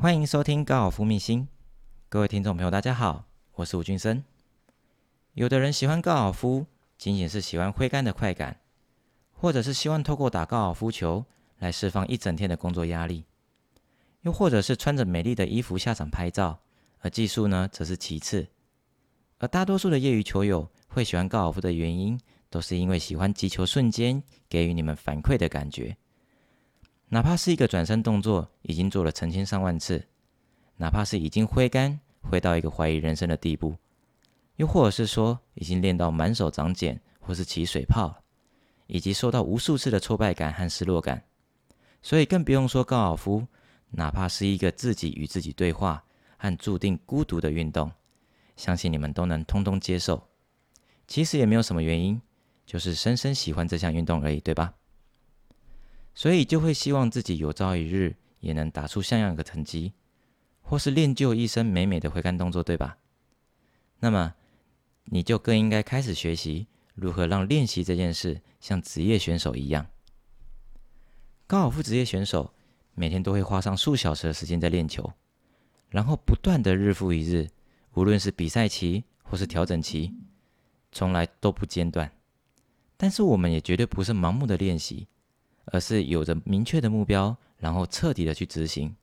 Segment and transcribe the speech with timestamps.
[0.00, 1.48] 欢迎收听高尔夫秘辛，
[2.08, 4.22] 各位听众朋友，大家好，我是吴俊生。
[5.32, 8.60] 有的人喜欢高尔夫，仅仅是喜欢挥杆的快感，
[9.32, 11.24] 或者是希望透过打高尔夫球
[11.58, 13.24] 来释放一整天的工作压力，
[14.22, 16.60] 又或者是穿着美丽的衣服下场拍照，
[17.00, 18.46] 而技术呢则是其次。
[19.38, 22.16] 而大多数的业余球友会喜欢高尔夫的原因，
[22.48, 25.96] 都是因为喜欢击球瞬间给予你们反馈的感觉。
[27.10, 30.06] 哪怕是一个转身动作已经做了成千上万次，
[30.76, 33.76] 哪怕是已经挥杆挥到一个怀疑人生的地步，
[34.56, 38.22] 又或者是说已经练到满手长茧或是起水泡，
[38.86, 41.24] 以及受到无数次的挫败感和失落感，
[42.02, 43.46] 所以更不用说高尔夫，
[43.92, 46.04] 哪怕是一个自己与自己对话
[46.36, 47.90] 和注定孤独的运动，
[48.54, 50.28] 相信你们都能通通接受。
[51.06, 52.20] 其实也没有什么原因，
[52.66, 54.74] 就是深深喜欢这项运动而已，对吧？
[56.18, 59.92] 所以就会希望自己有朝一日也能打出像样的成绩，
[60.62, 62.98] 或是练就一身美美的挥杆动作，对吧？
[64.00, 64.34] 那么
[65.04, 66.66] 你就更应该开始学习
[66.96, 69.86] 如何让练习这件事像职业选手一样。
[71.46, 72.52] 高尔夫职业选手
[72.96, 75.12] 每天都会花上数小时的时间在练球，
[75.88, 77.48] 然后不断的日复一日，
[77.94, 80.12] 无论是比赛期或是调整期，
[80.90, 82.10] 从来都不间断。
[82.96, 85.06] 但是我们也绝对不是盲目的练习。
[85.72, 88.96] 而是有着明确的目标，然后彻底的去执行，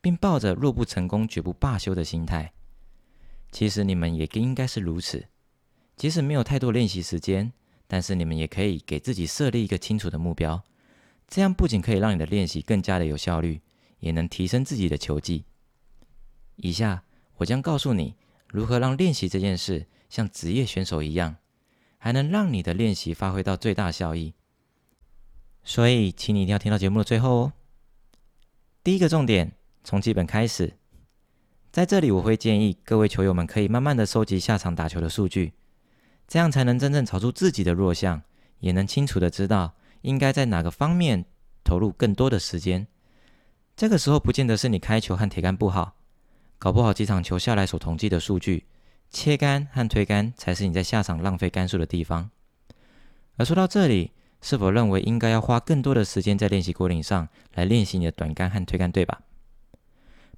[0.00, 2.52] 并抱着若不成功绝不罢休的心态。
[3.50, 5.26] 其实你们也应该是如此，
[5.96, 7.52] 即使没有太多练习时间，
[7.86, 10.62] 但是你们也可以给自己设立一个清楚的目标，
[11.26, 13.60] 这样不仅可以让你的练习更加的有效率，
[14.00, 15.44] 也能提升自己的球技。
[16.56, 17.04] 以下
[17.36, 18.14] 我将告诉你
[18.48, 21.36] 如何让练习这件事像职业选手一样，
[21.96, 24.34] 还能让你的练习发挥到最大效益。
[25.68, 27.52] 所以，请你一定要听到节目的最后哦。
[28.82, 29.52] 第一个重点，
[29.84, 30.78] 从基本开始。
[31.70, 35.52] 在这里，我会建议各位球友们可以慢慢的收集下场打球的数据，
[36.26, 38.22] 这样才能真正找出自己的弱项，
[38.60, 41.26] 也能清楚的知道应该在哪个方面
[41.62, 42.86] 投入更多的时间。
[43.76, 45.96] 这个时候，不见得是你开球和铁杆不好，
[46.58, 48.64] 搞不好几场球下来所统计的数据，
[49.10, 52.30] 切杆和推杆才是你在下场浪费杆数的地方。
[53.36, 54.12] 而说到这里。
[54.40, 59.20] 是否认为应该要花更多的时间在练习果岭上来练习你的短杆和推杆，对吧？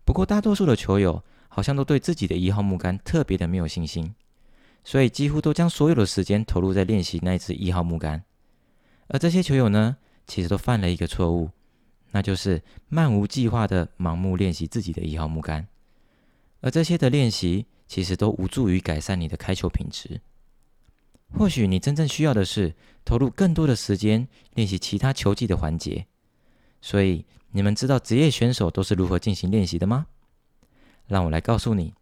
[0.04, 4.14] 不过大多数的球友好像都对自己的一号木杆特别的没有信心，
[4.82, 8.24] 所以几乎都将所有的时间投入在练习那支一号木杆。
[9.08, 9.96] 而这些球友呢，
[10.26, 11.50] 其实都犯了一个错误，
[12.12, 15.68] 那就是漫无计划的盲目练习自己的一号木杆。
[16.60, 20.20] 而这些的练习其实都无助于改善你的开球品质。
[21.32, 22.74] 或许你真正需要的是
[23.04, 26.06] 投入更多的时间练习其他球技的环节。
[26.80, 30.06] 所以，你们知道职业选手都是如何进行练习的吗？
[31.06, 31.94] 让我来告诉你。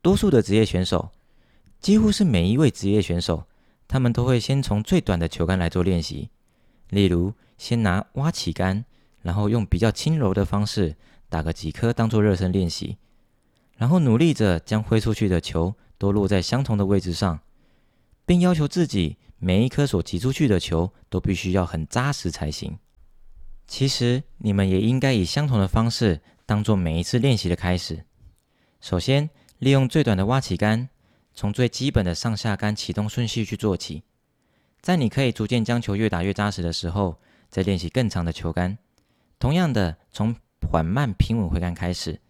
[0.00, 1.10] 多数的职业选手，
[1.80, 3.46] 几乎是每一位职业选手，
[3.86, 6.30] 他们都会先从最短的球杆来做练习。
[6.90, 8.84] 例如，先拿挖起杆，
[9.22, 10.96] 然后用比较轻柔的方式
[11.28, 12.96] 打个几颗当做热身练习，
[13.76, 17.40] 然后努力着将挥出去的球都落在相同的位置上。
[18.28, 22.78] 并要求自己每一颗所击出去的球都必须要很扎实才行。
[23.66, 28.04] 其实你们也应该以相同的方式当做每一次练习的开始。
[28.82, 29.30] 首先，
[29.60, 30.90] 利用最短的挖起杆，
[31.32, 34.02] 从最基本的上下杆启动顺序去做起。
[34.82, 37.18] 在你可以逐渐将球越打越扎实的时候，
[37.48, 38.76] 再练习更长的球杆。
[39.38, 40.36] 同样的，从
[40.70, 42.20] 缓慢平稳挥杆开始，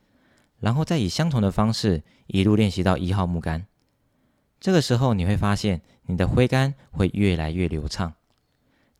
[0.60, 3.66] 然后再以相同的方式一路练习到一号木杆。
[4.60, 8.14] 这个时候你会发现，你的挥杆会越来越流畅，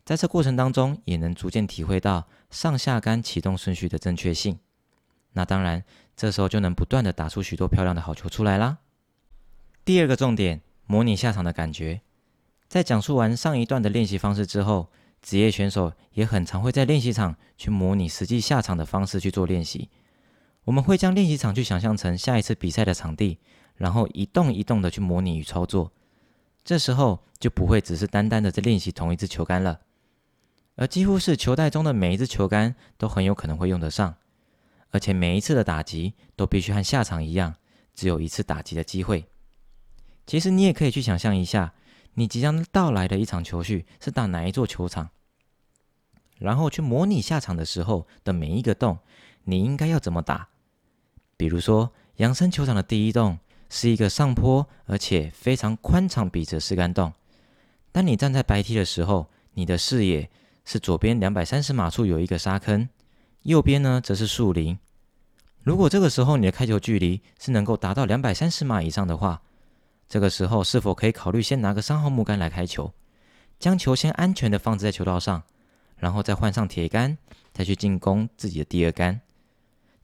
[0.05, 4.59] 在这过程当中，也能逐渐体会到上下杆启动顺序的正确性。
[5.33, 5.85] 那当然，
[6.17, 8.79] 这时候就能不断的打出许多漂亮的好球出来啦。
[9.85, 12.01] 第二个重点，模拟下场的感觉。
[12.69, 19.89] 在讲述完上一段的练习方式之后，职业选手也很常会在练习场去模拟实际下场的方式去做练习。
[20.65, 23.39] 我们会将练习场去想象成下一次比赛的场地。
[23.79, 25.93] 然后一动一动的去模拟与操作，
[26.65, 29.81] 这时候就不会只是单单的在练习同一支球杆了，
[30.75, 34.17] 而几乎是球袋中的每一支球杆都很有可能会用得上，
[34.91, 37.55] 而且每一次的打击都必须和下场一样，
[37.95, 39.27] 只有一次打击的机会。
[40.27, 41.73] 其实你也可以去想象一下，
[42.15, 45.11] 你即将到来的一场球序是打哪一座球场，
[46.39, 48.99] 然后去模拟下场的时候的每一个洞，
[49.45, 50.49] 你应该要怎么打？
[51.37, 53.39] 比如说扬生球场的第一洞。
[53.69, 57.13] 是一个上坡而且非常宽敞笔直四杆洞。
[57.93, 60.31] 当你站在白梯的时候，你的视野
[60.65, 62.89] 是左边两百三十码处有一个沙坑，
[63.43, 64.79] 右边呢则是树林，
[65.63, 69.43] 如果这个时候你的开球距离是能够达到两百三十码以上的话，
[70.09, 72.93] 这个时候是否可以考虑先拿个三号木杆来开球，
[73.59, 75.43] 将球先安全的放置在球道上，
[75.97, 77.19] 然后再换上铁杆，
[77.53, 79.21] 再去进攻自己的第二杆。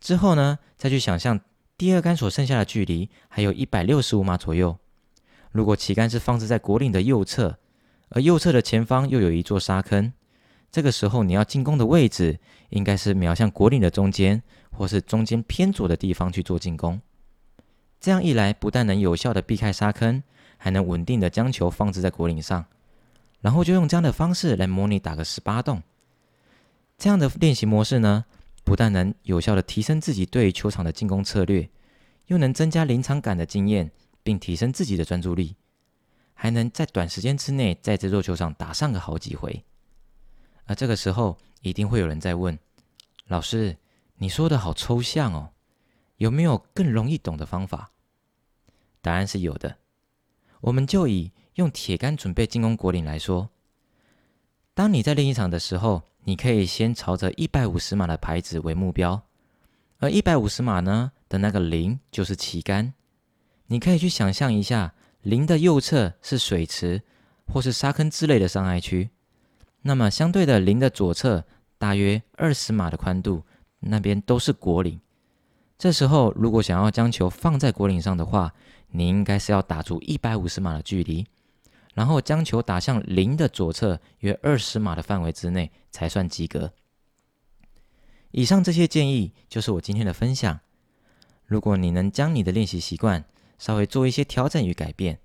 [0.00, 1.40] 之后呢，再去想象
[1.76, 4.78] 第二杆所剩下的距离还有一百六十五码左右。
[5.50, 7.58] 如果旗杆是放置在果岭的右侧，
[8.10, 10.12] 而右侧的前方又有一座沙坑，
[10.70, 12.38] 这个时候你要进攻的位置
[12.70, 14.40] 应该是瞄向果岭的中间，
[14.70, 17.00] 或是中间偏左的地方去做进攻。
[18.00, 20.22] 这样一来，不但能有效的避开沙坑，
[20.56, 22.64] 还能稳定的将球放置在果岭上，
[23.40, 25.82] 然后就用这样的方式来模拟打个十八洞。
[26.96, 28.24] 这样的练习模式呢？
[28.64, 31.68] 不但能有效的提升自己对于球场的进攻策略，
[32.28, 35.56] 又能增加临场感的经验，并提升自己的专注力，
[36.32, 39.62] 还能在短时间之内在这座球场打上个好几回。
[40.64, 42.58] 而这个时候，一定会有人在问：
[43.26, 43.76] 老师，
[44.16, 45.52] 你说的好抽象哦，
[46.16, 47.92] 有没有更容易懂的方法？
[49.02, 49.76] 答案是有的。
[50.62, 53.50] 我们就以用铁杆准备进攻果岭来说，
[54.72, 56.04] 当你在练习场的时候。
[56.24, 59.22] 你可以先朝着一百五十码的牌子为目标，
[59.98, 62.94] 而一百五十码呢的那个零就是旗杆。
[63.66, 67.02] 你可以去想象一下，零的右侧是水池
[67.46, 69.10] 或是沙坑之类的伤害区，
[69.82, 71.44] 那么相对的零的左侧
[71.78, 73.44] 大约二十码的宽度，
[73.80, 75.00] 那边都是果岭。
[75.76, 78.54] 这时候如果想要将球放在果岭上的话，
[78.88, 81.26] 你应该是要打出一百五十码的距离。
[81.94, 86.72] 然后将球打向零的左侧，约二十码的范围之内才算及格。
[88.32, 90.60] 以上这些建议就是我今天的分享。
[91.46, 93.24] 如果你能将你的练习习惯
[93.58, 95.20] 稍微做一些调整与改变，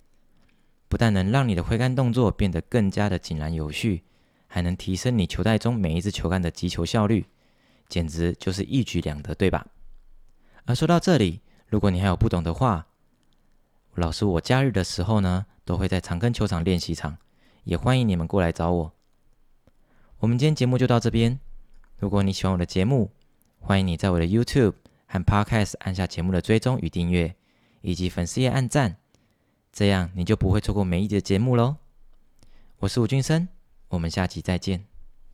[0.88, 4.04] 不但能让你的挥杆动作变得更加的井然有序，
[4.45, 7.25] 还能提升你球袋中每一支球杆的击球效率，
[7.88, 9.66] 简直就是一举两得，对吧？
[10.66, 12.88] 而说到这里，如果你还有不懂的话，
[13.95, 15.48] 老师我假日的时候呢？
[15.69, 17.16] 都会在长庚球场练习场，
[17.63, 18.92] 也欢迎你们过来找我。
[20.18, 21.39] 我们今天节目就到这边。
[22.00, 23.12] 如果你喜欢我的节目，
[23.60, 24.74] 欢迎你在我的 YouTube
[25.06, 27.36] 和 Podcast 按下节目的追踪与订阅，
[27.81, 28.98] 以及粉丝页按赞，
[29.71, 31.75] 这样你就不会错过每一集的节目喽。
[32.80, 33.48] 我是吴俊生，
[33.89, 34.99] 我们下期再见。